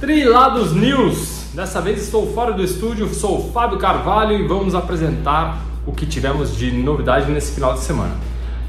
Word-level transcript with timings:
Trilados 0.00 0.72
News. 0.72 1.48
Dessa 1.52 1.80
vez 1.80 2.00
estou 2.04 2.32
fora 2.32 2.52
do 2.52 2.62
estúdio, 2.62 3.12
sou 3.12 3.38
o 3.38 3.52
Fábio 3.52 3.78
Carvalho 3.78 4.38
e 4.38 4.46
vamos 4.46 4.72
apresentar 4.72 5.64
o 5.84 5.90
que 5.90 6.06
tivemos 6.06 6.56
de 6.56 6.70
novidade 6.70 7.28
nesse 7.32 7.52
final 7.52 7.74
de 7.74 7.80
semana. 7.80 8.14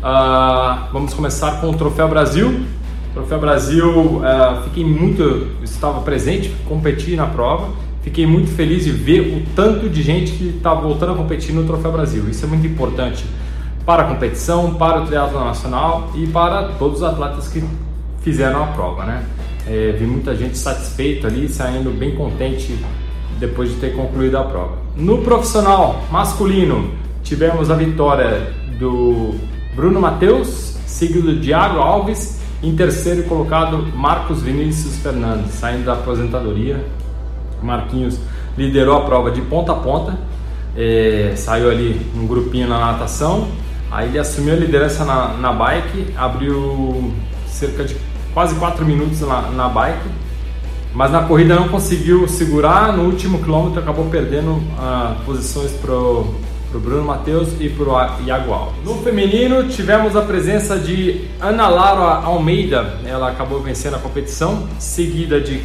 Uh, 0.01 0.91
vamos 0.91 1.13
começar 1.13 1.61
com 1.61 1.69
o 1.69 1.75
Troféu 1.75 2.07
Brasil. 2.07 2.65
Troféu 3.13 3.39
Brasil, 3.39 3.87
uh, 3.91 4.63
fiquei 4.63 4.83
muito, 4.83 5.49
estava 5.61 6.01
presente, 6.01 6.49
competi 6.67 7.15
na 7.15 7.27
prova. 7.27 7.69
Fiquei 8.01 8.25
muito 8.25 8.49
feliz 8.49 8.85
de 8.85 8.91
ver 8.91 9.19
o 9.37 9.55
tanto 9.55 9.87
de 9.87 10.01
gente 10.01 10.31
que 10.31 10.47
está 10.57 10.73
voltando 10.73 11.11
a 11.11 11.15
competir 11.15 11.53
no 11.53 11.63
Troféu 11.63 11.91
Brasil. 11.91 12.27
Isso 12.27 12.43
é 12.43 12.47
muito 12.47 12.65
importante 12.65 13.23
para 13.85 14.01
a 14.01 14.05
competição, 14.05 14.73
para 14.73 15.03
o 15.03 15.05
triatlo 15.05 15.39
nacional 15.39 16.11
e 16.15 16.25
para 16.25 16.69
todos 16.79 17.01
os 17.01 17.03
atletas 17.03 17.49
que 17.49 17.63
fizeram 18.21 18.63
a 18.63 18.67
prova, 18.67 19.05
né? 19.05 19.23
É, 19.71 19.91
vi 19.91 20.07
muita 20.07 20.35
gente 20.35 20.57
satisfeita 20.57 21.27
ali, 21.27 21.47
saindo 21.47 21.91
bem 21.91 22.15
contente 22.15 22.75
depois 23.39 23.69
de 23.69 23.75
ter 23.75 23.95
concluído 23.95 24.35
a 24.35 24.43
prova. 24.43 24.79
No 24.95 25.19
profissional 25.19 26.03
masculino, 26.09 26.89
tivemos 27.21 27.69
a 27.69 27.75
vitória 27.75 28.51
do 28.79 29.35
Bruno 29.75 30.01
Matheus, 30.01 30.75
seguido 30.87 31.35
de 31.35 31.47
Thiago 31.47 31.77
Alves, 31.77 32.41
em 32.63 32.75
terceiro 32.75 33.23
colocado 33.25 33.77
Marcos 33.95 34.41
Vinícius 34.41 34.97
Fernandes, 34.97 35.51
saindo 35.51 35.85
da 35.85 35.93
aposentadoria. 35.93 36.83
Marquinhos 37.61 38.19
liderou 38.57 38.97
a 38.97 39.01
prova 39.01 39.29
de 39.29 39.41
ponta 39.41 39.73
a 39.73 39.75
ponta, 39.75 40.17
é, 40.75 41.33
saiu 41.35 41.69
ali 41.69 42.01
um 42.15 42.25
grupinho 42.25 42.67
na 42.67 42.79
natação, 42.79 43.47
aí 43.91 44.07
ele 44.07 44.17
assumiu 44.17 44.55
a 44.55 44.57
liderança 44.57 45.05
na, 45.05 45.37
na 45.37 45.53
bike, 45.53 46.07
abriu 46.17 47.13
cerca 47.45 47.83
de 47.83 47.95
quase 48.39 48.55
4 48.55 48.85
minutos 48.85 49.19
na, 49.19 49.41
na 49.51 49.67
bike, 49.67 50.09
mas 50.93 51.11
na 51.11 51.23
corrida 51.23 51.55
não 51.55 51.67
conseguiu 51.67 52.25
segurar. 52.25 52.95
No 52.95 53.03
último 53.03 53.39
quilômetro 53.39 53.81
acabou 53.81 54.05
perdendo 54.05 54.51
uh, 54.51 55.25
posições 55.25 55.73
para 55.73 55.91
o 55.93 56.33
Bruno 56.71 57.03
Matheus 57.03 57.49
e 57.59 57.67
para 57.67 57.83
o 57.83 58.23
Iago 58.25 58.53
Alves. 58.53 58.75
No 58.85 58.95
feminino 59.03 59.67
tivemos 59.67 60.15
a 60.15 60.21
presença 60.21 60.79
de 60.79 61.27
Ana 61.41 61.67
Laura 61.67 62.25
Almeida, 62.25 62.99
ela 63.05 63.29
acabou 63.29 63.59
vencendo 63.59 63.97
a 63.97 63.99
competição, 63.99 64.69
seguida 64.79 65.41
de 65.41 65.59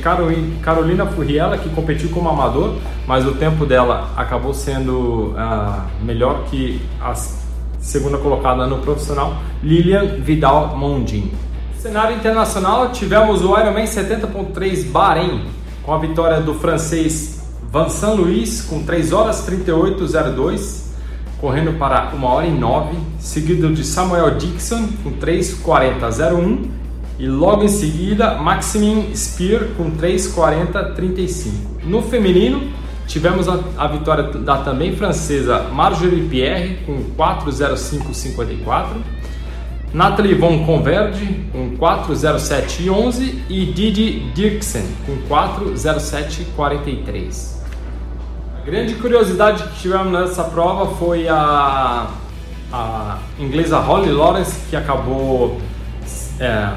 Carolina 0.61 1.07
Furriela, 1.07 1.57
que 1.57 1.69
competiu 1.69 2.09
como 2.09 2.29
amador, 2.29 2.75
mas 3.07 3.25
o 3.25 3.35
tempo 3.35 3.65
dela 3.65 4.11
acabou 4.17 4.53
sendo 4.53 5.33
uh, 5.37 6.05
melhor 6.05 6.47
que 6.47 6.83
a 7.01 7.15
segunda 7.79 8.19
colocada 8.19 8.67
no 8.67 8.79
profissional, 8.79 9.37
Lilian 9.63 10.17
Vidal 10.19 10.77
Mondin. 10.77 11.31
Cenário 11.85 12.17
internacional, 12.17 12.93
tivemos 12.93 13.45
o 13.45 13.61
Ironman 13.61 13.85
70.3 13.85 14.91
Bahrein, 14.91 15.45
com 15.83 15.93
a 15.93 15.99
vitória 15.99 16.41
do 16.41 16.55
francês 16.55 17.43
Vincent 17.71 18.17
Luiz 18.17 18.63
com 18.63 18.83
3 18.83 19.13
horas 19.13 19.47
38.02, 19.47 20.85
correndo 21.39 21.79
para 21.79 22.15
1 22.15 22.25
hora 22.25 22.47
e 22.47 22.51
9, 22.51 22.97
seguido 23.19 23.71
de 23.75 23.85
Samuel 23.85 24.39
Dixon 24.39 24.89
com 25.03 25.13
3.40.01 25.19 26.71
e 27.19 27.27
logo 27.27 27.65
em 27.65 27.69
seguida 27.69 28.37
Maximin 28.37 29.15
Spear 29.15 29.65
com 29.77 29.91
3.40.35. 29.91 31.85
No 31.85 32.01
feminino, 32.01 32.63
tivemos 33.07 33.47
a, 33.47 33.59
a, 33.77 33.87
vitória 33.89 34.23
da 34.23 34.57
também 34.57 34.97
francesa 34.97 35.65
Marjorie 35.65 36.27
Pierre 36.31 36.79
com 36.87 37.11
4.05.54 37.15 39.24
Natalie 39.95 40.35
Von 40.35 40.67
Converge 40.67 41.47
com 41.53 41.77
40711 41.77 43.45
e 43.49 43.65
Didi 43.67 44.29
Dirksen 44.35 44.85
com 45.07 45.17
40743. 45.29 47.63
A 48.61 48.67
grande 48.67 48.95
curiosidade 48.95 49.63
que 49.63 49.83
tivemos 49.83 50.13
nessa 50.13 50.43
prova 50.43 50.97
foi 50.97 51.29
a, 51.29 52.09
a 52.73 53.19
inglesa 53.39 53.79
Holly 53.79 54.11
Lawrence 54.11 54.59
que 54.69 54.75
acabou 54.75 55.61
é, 56.41 56.71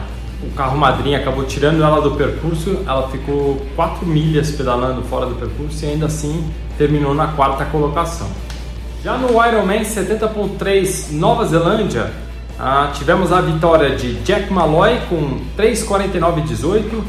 o 0.43 0.51
carro 0.51 0.77
madrinha 0.77 1.17
acabou 1.17 1.43
tirando 1.43 1.83
ela 1.83 1.99
do 1.99 2.11
percurso, 2.11 2.83
ela 2.85 3.09
ficou 3.09 3.65
4 3.75 4.05
milhas 4.05 4.51
pedalando 4.51 5.01
fora 5.01 5.25
do 5.25 5.33
percurso 5.33 5.83
e 5.83 5.89
ainda 5.89 6.05
assim 6.05 6.47
terminou 6.77 7.15
na 7.15 7.29
quarta 7.29 7.65
colocação. 7.65 8.27
Já 9.03 9.17
no 9.17 9.43
Ironman 9.43 9.81
70.3 9.81 11.13
Nova 11.13 11.45
Zelândia, 11.45 12.13
ah, 12.59 12.91
tivemos 12.93 13.31
a 13.31 13.39
vitória 13.41 13.95
de 13.95 14.13
Jack 14.23 14.51
Malloy 14.51 14.99
com 15.09 15.39
3,49,18, 15.57 17.01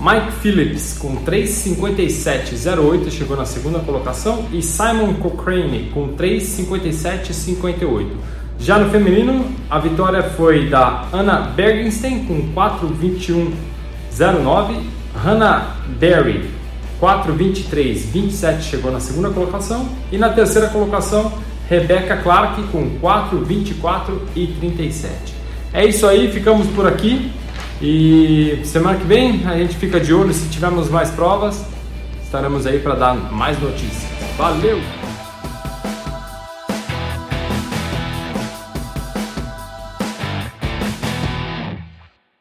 Mike 0.00 0.32
Phillips 0.40 0.96
com 0.98 1.16
3,57,08 1.24 3.10
chegou 3.10 3.36
na 3.36 3.44
segunda 3.44 3.80
colocação 3.80 4.46
e 4.52 4.62
Simon 4.62 5.14
Cochrane 5.14 5.90
com 5.92 6.16
3,57,58. 6.16 8.06
Já 8.58 8.78
no 8.78 8.88
feminino, 8.90 9.44
a 9.68 9.78
vitória 9.78 10.22
foi 10.22 10.68
da 10.68 11.06
Anna 11.12 11.52
Bergenstein 11.54 12.24
com 12.24 12.54
4,21,09, 12.54 14.80
Hannah 15.14 15.76
Berry 15.98 16.62
4,23,27 17.02 18.60
chegou 18.60 18.92
na 18.92 19.00
segunda 19.00 19.28
colocação 19.30 19.88
e 20.12 20.16
na 20.16 20.28
terceira 20.28 20.68
colocação 20.68 21.32
Rebecca 21.72 22.18
Clark 22.18 22.64
com 22.64 22.98
4, 23.00 23.42
24 23.46 24.22
e 24.36 24.46
37. 24.46 25.14
É 25.72 25.86
isso 25.86 26.06
aí, 26.06 26.30
ficamos 26.30 26.66
por 26.66 26.86
aqui 26.86 27.32
e 27.80 28.60
semana 28.62 28.98
que 28.98 29.06
vem 29.06 29.42
a 29.46 29.56
gente 29.56 29.74
fica 29.76 29.98
de 29.98 30.12
olho 30.12 30.34
se 30.34 30.50
tivermos 30.50 30.90
mais 30.90 31.08
provas, 31.10 31.64
estaremos 32.22 32.66
aí 32.66 32.78
para 32.78 32.94
dar 32.94 33.14
mais 33.14 33.58
notícias. 33.58 34.04
Valeu! 34.36 35.01